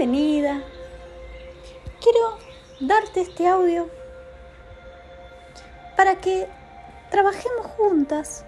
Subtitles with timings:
[0.00, 0.62] bienvenida.
[2.00, 2.38] Quiero
[2.80, 3.90] darte este audio
[5.94, 6.48] para que
[7.10, 8.46] trabajemos juntas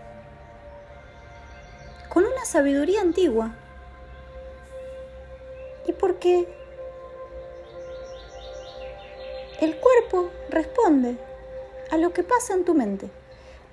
[2.08, 3.54] con una sabiduría antigua.
[5.86, 6.48] Y porque
[9.60, 11.18] el cuerpo responde
[11.90, 13.10] a lo que pasa en tu mente,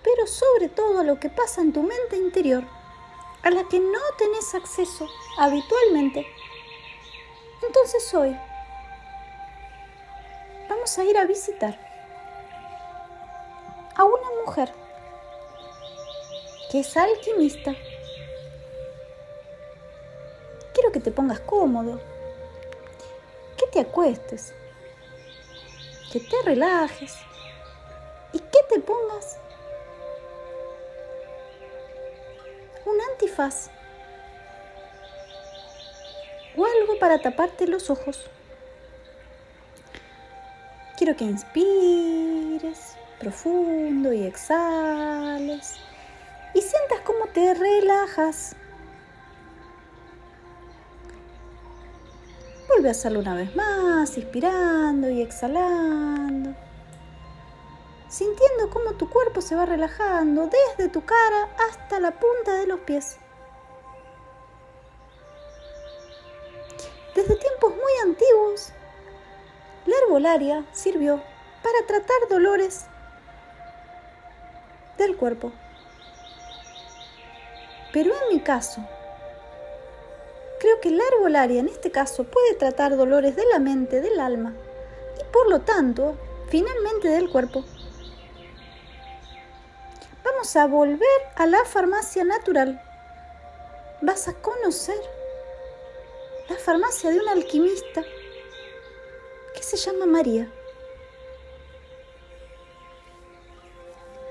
[0.04, 2.66] pero sobre todo a lo que pasa en tu mente interior,
[3.42, 5.08] a la que no tenés acceso
[5.38, 6.28] habitualmente
[7.66, 8.38] entonces hoy
[10.70, 11.78] vamos a ir a visitar
[13.96, 14.72] a una mujer
[16.72, 17.76] que es alquimista.
[20.74, 22.00] Quiero que te pongas cómodo,
[23.58, 24.54] que te acuestes,
[26.14, 27.16] que te relajes
[28.32, 29.38] y que te pongas
[32.86, 33.70] un antifaz
[37.00, 38.30] para taparte los ojos.
[40.98, 45.76] Quiero que inspires profundo y exhales
[46.54, 48.56] y sientas cómo te relajas.
[52.68, 56.54] Vuelve a hacerlo una vez más, inspirando y exhalando.
[58.08, 62.80] Sintiendo cómo tu cuerpo se va relajando desde tu cara hasta la punta de los
[62.82, 63.18] pies.
[68.20, 68.72] Antiguos,
[69.86, 71.22] la herbolaria sirvió
[71.64, 72.86] para tratar dolores
[74.98, 75.54] del cuerpo.
[77.94, 78.82] Pero en mi caso,
[80.60, 84.54] creo que la herbolaria en este caso puede tratar dolores de la mente, del alma
[85.20, 86.18] y por lo tanto,
[86.50, 87.64] finalmente del cuerpo.
[90.26, 92.82] Vamos a volver a la farmacia natural.
[94.02, 95.00] Vas a conocer
[96.50, 98.04] la farmacia de una alquimista
[99.54, 100.52] que se llama María.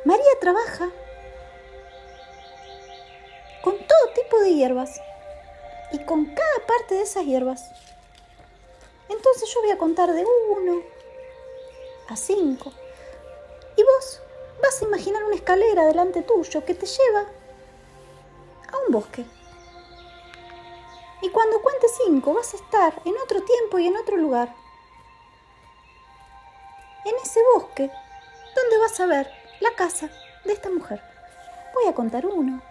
[0.05, 0.91] María trabaja
[3.63, 5.01] con todo tipo de hierbas
[5.93, 7.71] y con cada parte de esas hierbas.
[9.09, 10.83] Entonces yo voy a contar de uno
[12.09, 12.73] a cinco
[13.77, 14.21] y vos
[14.61, 17.27] vas a imaginar una escalera delante tuyo que te lleva
[18.73, 19.25] a un bosque.
[21.21, 24.55] Y cuando cuente cinco vas a estar en otro tiempo y en otro lugar.
[27.05, 27.91] En ese bosque,
[28.55, 29.31] donde vas a ver
[29.61, 30.11] la casa
[30.45, 31.01] de esta mujer.
[31.75, 32.63] Voy a contar uno.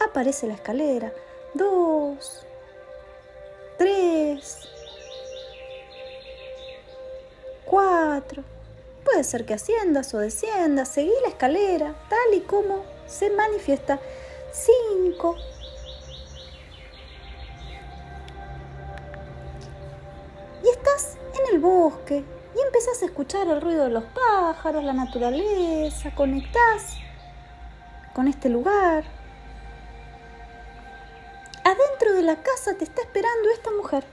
[0.00, 1.12] Aparece la escalera.
[1.54, 2.46] Dos.
[3.78, 4.68] Tres.
[7.64, 8.42] Cuatro.
[9.04, 10.88] Puede ser que asciendas o desciendas.
[10.88, 14.00] Seguí la escalera tal y como se manifiesta.
[14.52, 15.36] Cinco.
[21.52, 22.24] El bosque
[22.54, 26.96] y empezás a escuchar el ruido de los pájaros, la naturaleza, conectás
[28.14, 29.04] con este lugar.
[31.64, 34.04] Adentro de la casa te está esperando esta mujer,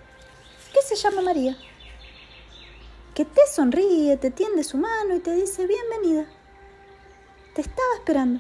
[0.74, 1.58] que se llama María,
[3.16, 6.26] que te sonríe, te tiende su mano y te dice bienvenida.
[7.56, 8.40] Te estaba esperando.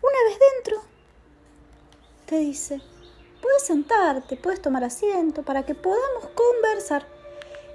[0.00, 0.82] Una vez dentro,
[2.26, 2.80] te dice,
[3.40, 7.06] Puedes sentarte, puedes tomar asiento para que podamos conversar.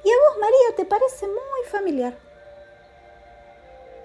[0.04, 2.18] Y a vos, María, te parece muy familiar.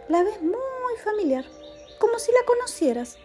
[0.08, 1.44] La ves muy familiar,
[1.98, 3.18] como si la conocieras.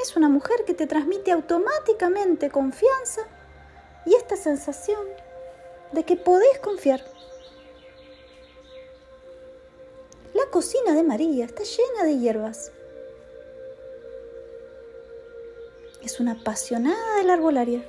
[0.00, 3.22] Es una mujer que te transmite automáticamente confianza
[4.04, 5.00] y esta sensación
[5.92, 7.00] de que podés confiar.
[10.34, 12.72] La cocina de María está llena de hierbas.
[16.06, 17.84] Es una apasionada de la arbolaria.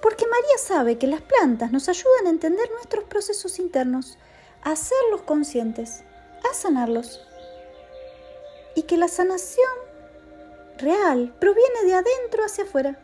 [0.00, 4.18] Porque María sabe que las plantas nos ayudan a entender nuestros procesos internos,
[4.62, 6.02] a hacerlos conscientes,
[6.50, 7.20] a sanarlos.
[8.74, 9.70] Y que la sanación
[10.78, 12.98] real proviene de adentro hacia afuera,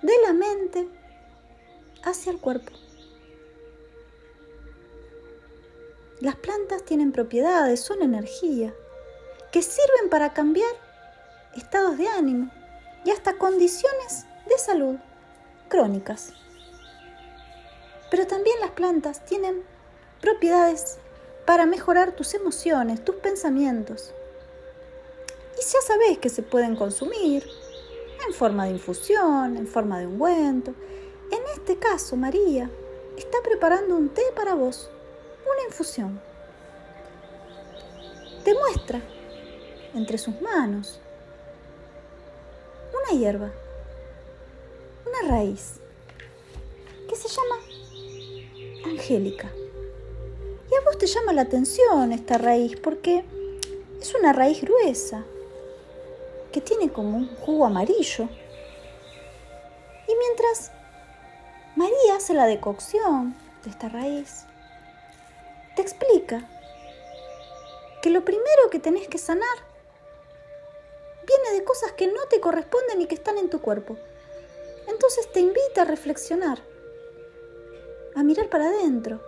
[0.00, 0.88] de la mente
[2.04, 2.72] hacia el cuerpo.
[6.20, 8.72] Las plantas tienen propiedades, son energía,
[9.50, 10.70] que sirven para cambiar
[11.54, 12.50] estados de ánimo,
[13.04, 14.96] y hasta condiciones de salud
[15.68, 16.32] crónicas.
[18.10, 19.62] Pero también las plantas tienen
[20.20, 20.98] propiedades
[21.46, 24.12] para mejorar tus emociones, tus pensamientos.
[25.58, 27.44] Y ya sabes que se pueden consumir
[28.26, 30.74] en forma de infusión, en forma de ungüento.
[31.30, 32.70] En este caso, María
[33.16, 34.90] está preparando un té para vos,
[35.50, 36.20] una infusión.
[38.44, 39.00] Te muestra
[39.94, 41.00] entre sus manos
[43.02, 43.50] una hierba,
[45.06, 45.74] una raíz,
[47.08, 47.56] que se llama
[48.86, 49.50] Angélica.
[50.70, 53.24] Y a vos te llama la atención esta raíz porque
[54.00, 55.24] es una raíz gruesa,
[56.50, 58.28] que tiene como un jugo amarillo.
[60.08, 60.70] Y mientras
[61.76, 63.34] María hace la decocción
[63.64, 64.44] de esta raíz,
[65.76, 66.48] te explica
[68.02, 69.71] que lo primero que tenés que sanar
[71.26, 73.96] viene de cosas que no te corresponden y que están en tu cuerpo.
[74.88, 76.58] Entonces te invita a reflexionar,
[78.14, 79.20] a mirar para adentro,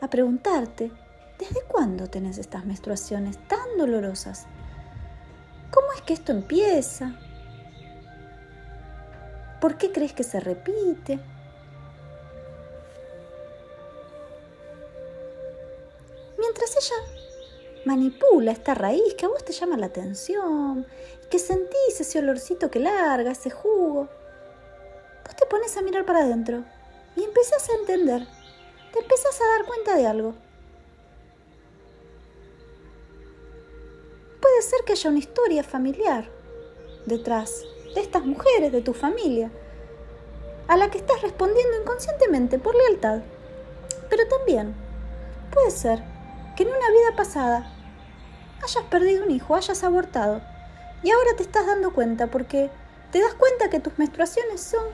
[0.00, 0.90] a preguntarte,
[1.38, 4.46] ¿desde cuándo tenés estas menstruaciones tan dolorosas?
[5.70, 7.18] ¿Cómo es que esto empieza?
[9.60, 11.20] ¿Por qué crees que se repite?
[17.84, 20.86] Manipula esta raíz que a vos te llama la atención,
[21.30, 24.08] que sentís ese olorcito que larga, ese jugo,
[25.24, 26.64] vos te pones a mirar para adentro
[27.16, 28.26] y empezás a entender,
[28.92, 30.34] te empezás a dar cuenta de algo.
[34.52, 36.28] puede ser que haya una historia familiar
[37.06, 37.64] detrás
[37.94, 39.50] de estas mujeres, de tu familia,
[40.68, 43.22] a la que estás respondiendo inconscientemente por lealtad.
[44.10, 44.74] Pero también
[45.52, 46.02] puede ser
[46.56, 47.72] que en una vida pasada
[48.62, 50.40] hayas perdido un hijo, hayas abortado,
[51.02, 52.70] y ahora te estás dando cuenta porque
[53.10, 54.84] te das cuenta que tus menstruaciones son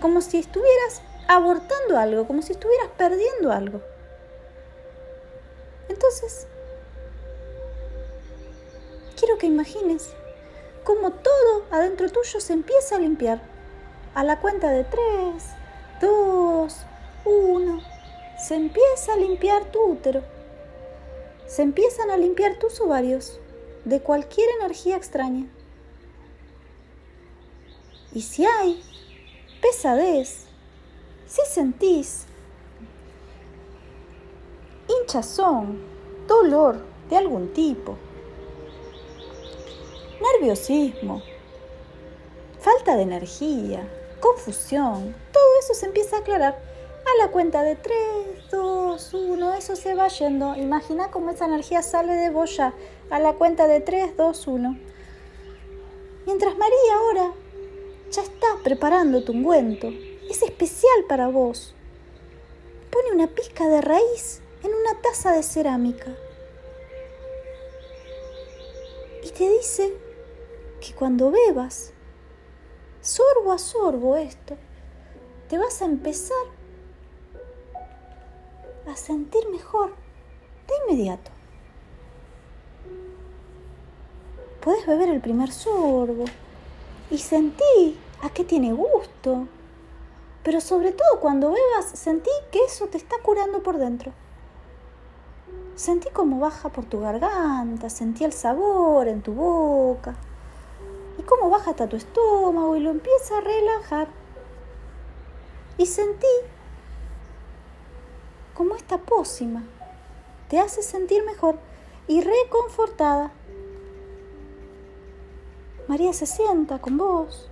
[0.00, 3.80] como si estuvieras abortando algo, como si estuvieras perdiendo algo.
[5.88, 6.46] Entonces,
[9.18, 10.10] quiero que imagines
[10.84, 13.40] cómo todo adentro tuyo se empieza a limpiar.
[14.14, 15.44] A la cuenta de tres,
[16.00, 16.76] dos,
[17.24, 17.82] uno,
[18.38, 20.22] se empieza a limpiar tu útero.
[21.48, 23.40] Se empiezan a limpiar tus ovarios
[23.84, 25.46] de cualquier energía extraña.
[28.12, 28.82] Y si hay
[29.60, 30.44] pesadez,
[31.26, 32.26] si sentís
[34.88, 35.80] hinchazón,
[36.26, 37.96] dolor de algún tipo,
[40.20, 41.22] nerviosismo,
[42.60, 43.88] falta de energía,
[44.20, 46.58] confusión, todo eso se empieza a aclarar.
[47.04, 47.96] A la cuenta de 3,
[48.50, 50.54] 2, 1, eso se va yendo.
[50.56, 52.74] Imagina cómo esa energía sale de vos ya.
[53.10, 54.78] A la cuenta de 3, 2, 1.
[56.26, 57.32] Mientras María ahora
[58.10, 59.88] ya está preparando tu ungüento,
[60.28, 61.74] es especial para vos.
[62.90, 66.14] Pone una pizca de raíz en una taza de cerámica.
[69.24, 69.94] Y te dice
[70.80, 71.92] que cuando bebas,
[73.00, 74.56] sorbo a sorbo esto,
[75.48, 76.36] te vas a empezar
[78.90, 79.90] a sentir mejor
[80.66, 81.30] de inmediato.
[84.60, 86.24] Puedes beber el primer sorbo
[87.10, 89.46] y sentí a qué tiene gusto.
[90.42, 94.12] Pero sobre todo cuando bebas, sentí que eso te está curando por dentro.
[95.74, 100.16] Sentí cómo baja por tu garganta, sentí el sabor en tu boca
[101.18, 104.08] y cómo baja hasta tu estómago y lo empieza a relajar.
[105.76, 106.26] Y sentí
[108.58, 109.62] como esta pócima
[110.48, 111.60] te hace sentir mejor
[112.08, 113.30] y reconfortada.
[115.86, 117.48] María se sienta con vos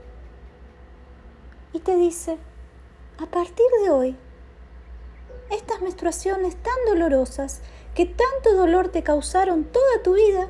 [1.73, 2.39] y te dice,
[3.23, 4.17] a partir de hoy,
[5.53, 7.61] estas menstruaciones tan dolorosas
[7.95, 10.49] que tanto dolor te causaron toda tu vida,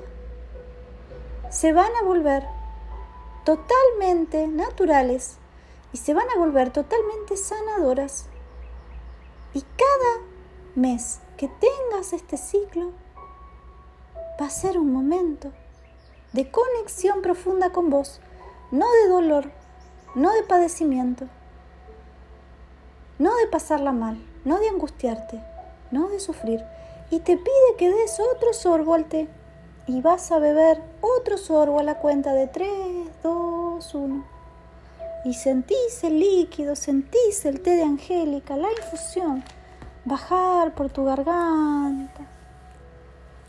[1.51, 2.45] se van a volver
[3.45, 5.37] totalmente naturales
[5.93, 8.25] y se van a volver totalmente sanadoras.
[9.53, 10.36] Y cada
[10.76, 12.92] mes que tengas este ciclo
[14.40, 15.50] va a ser un momento
[16.33, 18.21] de conexión profunda con vos,
[18.71, 19.50] no de dolor,
[20.14, 21.26] no de padecimiento,
[23.18, 25.42] no de pasarla mal, no de angustiarte,
[25.90, 26.62] no de sufrir.
[27.11, 29.28] Y te pide que des otro sorbo al té
[29.87, 32.68] y vas a beber otro sorbo a la cuenta de 3,
[33.23, 34.25] 2, 1.
[35.25, 39.42] Y sentís el líquido, sentís el té de Angélica, la infusión,
[40.07, 42.27] bajar por tu garganta.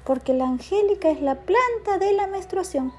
[0.04, 2.92] Porque la Angélica es la planta de la menstruación.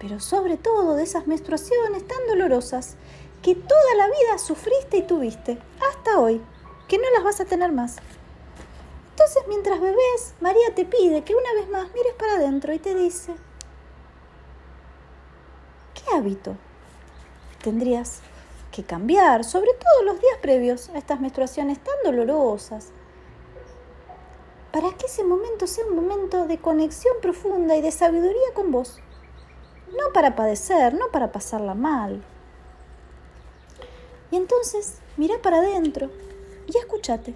[0.00, 2.96] Pero sobre todo de esas menstruaciones tan dolorosas
[3.42, 5.58] que toda la vida sufriste y tuviste,
[5.88, 6.40] hasta hoy,
[6.88, 7.96] que no las vas a tener más.
[9.10, 12.94] Entonces, mientras bebés, María te pide que una vez más mires para adentro y te
[12.94, 13.34] dice,
[15.94, 16.56] ¿qué hábito
[17.62, 18.22] tendrías
[18.70, 22.92] que cambiar, sobre todo los días previos a estas menstruaciones tan dolorosas?
[24.72, 29.00] para que ese momento sea un momento de conexión profunda y de sabiduría con vos.
[29.96, 32.22] No para padecer, no para pasarla mal.
[34.30, 36.10] Y entonces, mira para adentro
[36.66, 37.34] y escúchate.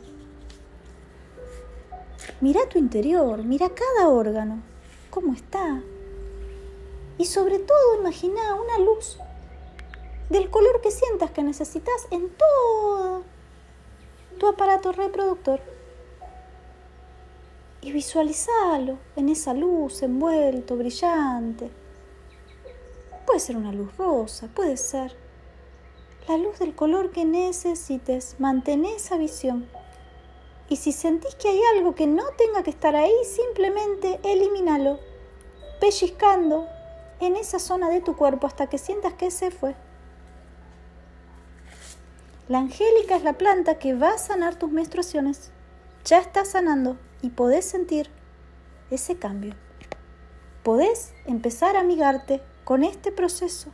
[2.40, 4.62] Mira tu interior, mira cada órgano,
[5.10, 5.82] cómo está.
[7.16, 9.18] Y sobre todo imagina una luz
[10.32, 13.22] del color que sientas que necesitas en todo
[14.38, 15.60] tu aparato reproductor.
[17.82, 21.70] Y visualizalo en esa luz envuelto, brillante.
[23.26, 25.14] Puede ser una luz rosa, puede ser
[26.26, 28.36] la luz del color que necesites.
[28.38, 29.68] Mantén esa visión.
[30.70, 34.98] Y si sentís que hay algo que no tenga que estar ahí, simplemente elimínalo,
[35.78, 36.66] pellizcando
[37.20, 39.74] en esa zona de tu cuerpo hasta que sientas que se fue.
[42.48, 45.52] La angélica es la planta que va a sanar tus menstruaciones.
[46.04, 48.10] Ya está sanando y podés sentir
[48.90, 49.54] ese cambio.
[50.62, 53.70] Podés empezar a amigarte con este proceso.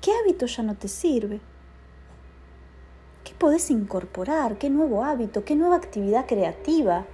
[0.00, 1.40] ¿Qué hábito ya no te sirve?
[3.42, 4.56] podés incorporar?
[4.56, 5.44] ¿Qué nuevo hábito?
[5.44, 7.06] ¿Qué nueva actividad creativa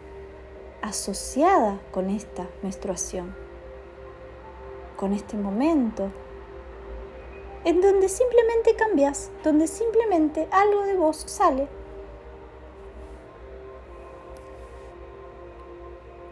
[0.83, 3.35] asociada con esta menstruación?
[4.99, 6.13] Con este momento
[7.65, 11.69] en donde simplemente cambias, donde simplemente algo de vos sale.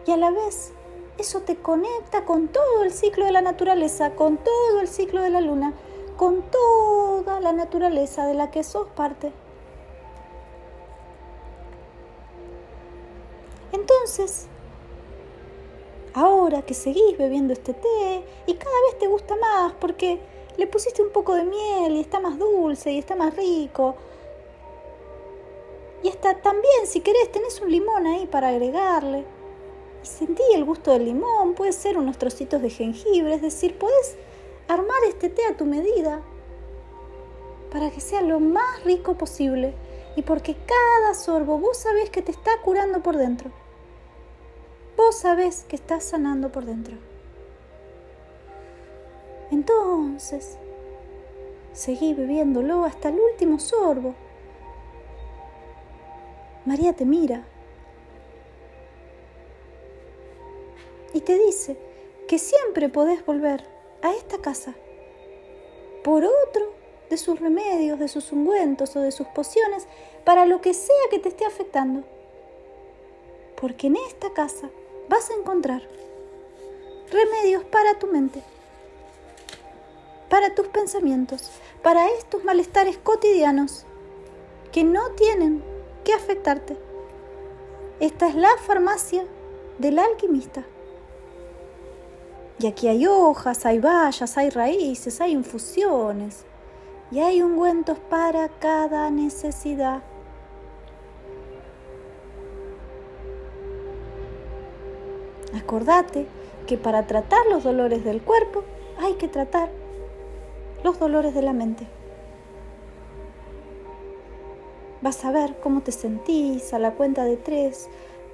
[0.07, 0.73] Y a la vez
[1.19, 5.31] eso te conecta con todo el ciclo de la naturaleza, con todo el ciclo de
[5.31, 5.75] la luna,
[6.17, 9.33] con toda la naturaleza de la que sos parte.
[13.73, 14.47] Entonces,
[16.15, 20.21] ahora que seguís bebiendo este té y cada vez te gusta más porque
[20.57, 23.97] le pusiste un poco de miel y está más dulce y está más rico.
[26.03, 29.25] Y está también, si querés, tenés un limón ahí para agregarle.
[30.03, 34.17] Y sentí el gusto del limón, puede ser unos trocitos de jengibre, es decir, puedes
[34.69, 36.23] armar este té a tu medida
[37.73, 39.75] para que sea lo más rico posible
[40.17, 43.51] y porque cada sorbo vos sabés que te está curando por dentro
[44.97, 46.97] vos sabés que estás sanando por dentro.
[49.51, 50.59] Entonces,
[51.73, 54.15] seguí bebiéndolo hasta el último sorbo.
[56.65, 57.45] María te mira
[61.13, 61.77] y te dice
[62.27, 63.65] que siempre podés volver
[64.03, 64.75] a esta casa
[66.03, 66.73] por otro
[67.09, 69.87] de sus remedios, de sus ungüentos o de sus pociones,
[70.25, 72.05] para lo que sea que te esté afectando.
[73.61, 74.69] Porque en esta casa
[75.09, 75.83] vas a encontrar
[77.11, 78.43] remedios para tu mente,
[80.29, 81.51] para tus pensamientos,
[81.83, 83.85] para estos malestares cotidianos
[84.73, 85.63] que no tienen
[86.05, 86.77] que afectarte.
[88.01, 89.25] Esta es la farmacia
[89.79, 90.65] del alquimista.
[92.59, 96.45] Y aquí hay hojas, hay bayas, hay raíces, hay infusiones
[97.11, 100.03] y hay ungüentos para cada necesidad.
[105.55, 106.27] Acordate
[106.67, 108.65] que para tratar los dolores del cuerpo
[108.99, 109.71] hay que tratar
[110.87, 111.85] los dolores de la mente.
[115.03, 117.89] Vas a ver cómo te sentís a la cuenta de tres,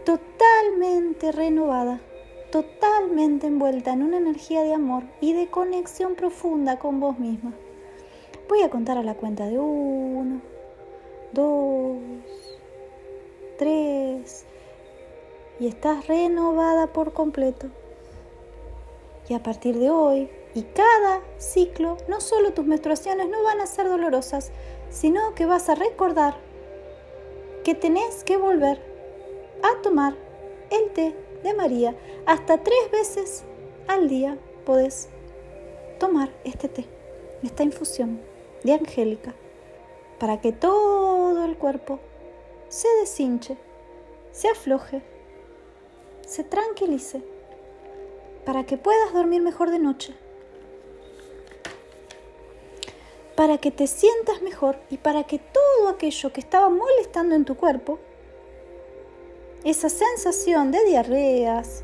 [0.04, 2.02] totalmente renovada,
[2.50, 7.54] totalmente envuelta en una energía de amor y de conexión profunda con vos misma.
[8.50, 10.42] Voy a contar a la cuenta de uno,
[11.32, 11.97] dos,
[13.56, 14.44] tres
[15.59, 17.68] y estás renovada por completo.
[19.30, 23.66] Y a partir de hoy y cada ciclo, no solo tus menstruaciones no van a
[23.66, 24.50] ser dolorosas,
[24.90, 26.37] sino que vas a recordar
[27.64, 28.80] que tenés que volver
[29.62, 30.14] a tomar
[30.71, 31.94] el té de María.
[32.26, 33.44] Hasta tres veces
[33.87, 35.09] al día podés
[35.99, 36.87] tomar este té,
[37.42, 38.21] esta infusión
[38.64, 39.35] de Angélica,
[40.18, 41.99] para que todo el cuerpo
[42.68, 43.56] se deshinche,
[44.32, 45.02] se afloje
[46.32, 47.23] se tranquilice
[48.47, 50.14] para que puedas dormir mejor de noche,
[53.42, 57.56] para que te sientas mejor y para que todo aquello que estaba molestando en tu
[57.56, 57.99] cuerpo,
[59.64, 61.82] esa sensación de diarreas,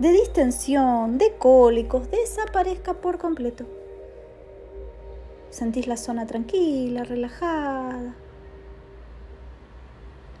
[0.00, 3.64] de distensión, de cólicos, desaparezca por completo.
[5.50, 8.16] Sentís la zona tranquila, relajada.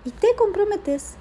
[0.04, 1.14] Y te comprometes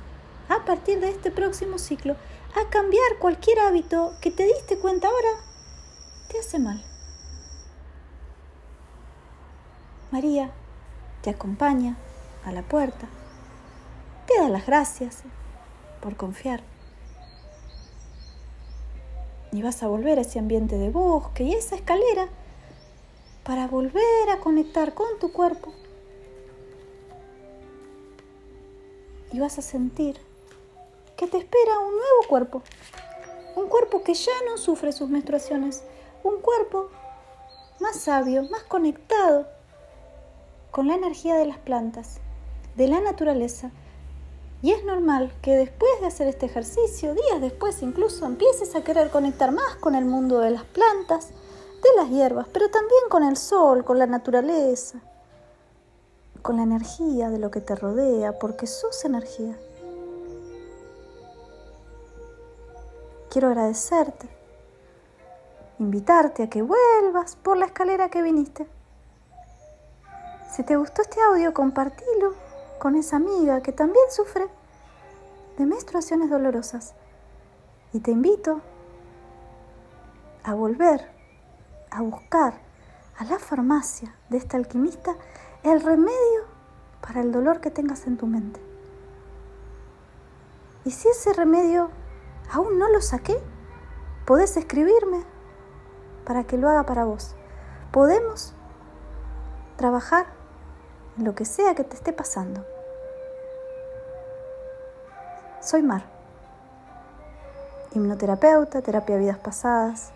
[0.49, 2.15] a partir de este próximo ciclo
[2.55, 5.29] a cambiar cualquier hábito que te diste cuenta ahora
[6.27, 6.83] te hace mal.
[10.13, 10.51] María
[11.23, 11.97] te acompaña
[12.45, 13.07] a la puerta.
[14.27, 15.23] Te da las gracias
[16.03, 16.61] por confiar.
[19.51, 22.27] Y vas a volver a ese ambiente de bosque y esa escalera
[23.43, 25.73] para volver a conectar con tu cuerpo.
[29.31, 30.19] Y vas a sentir
[31.17, 32.61] que te espera un nuevo cuerpo.
[33.55, 35.83] Un cuerpo que ya no sufre sus menstruaciones.
[36.23, 36.91] Un cuerpo
[37.79, 39.47] más sabio, más conectado
[40.73, 42.17] con la energía de las plantas,
[42.75, 43.69] de la naturaleza.
[44.63, 49.11] Y es normal que después de hacer este ejercicio, días después incluso, empieces a querer
[49.11, 53.37] conectar más con el mundo de las plantas, de las hierbas, pero también con el
[53.37, 54.97] sol, con la naturaleza,
[56.41, 59.55] con la energía de lo que te rodea, porque sos energía.
[63.29, 64.27] Quiero agradecerte,
[65.77, 68.65] invitarte a que vuelvas por la escalera que viniste.
[70.53, 72.35] Si te gustó este audio, compartilo
[72.77, 74.47] con esa amiga que también sufre
[75.57, 76.93] de menstruaciones dolorosas.
[77.91, 78.61] Y te invito
[80.43, 81.09] a volver
[81.89, 82.53] a buscar
[83.17, 85.15] a la farmacia de este alquimista
[85.63, 86.43] el remedio
[87.01, 88.61] para el dolor que tengas en tu mente.
[90.85, 91.89] Y si ese remedio
[92.51, 93.41] aún no lo saqué,
[94.27, 95.23] podés escribirme
[96.25, 97.33] para que lo haga para vos.
[97.91, 98.53] Podemos
[99.77, 100.27] trabajar
[101.17, 102.65] lo que sea que te esté pasando.
[105.61, 106.03] Soy Mar,
[107.93, 110.11] hipnoterapeuta, terapia vidas pasadas,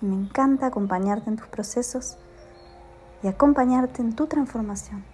[0.00, 2.16] me encanta acompañarte en tus procesos
[3.22, 5.04] y acompañarte en tu transformación.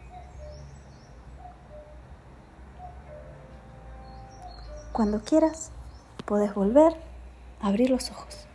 [4.93, 5.71] Cuando quieras,
[6.25, 6.95] puedes volver
[7.60, 8.47] a abrir los ojos.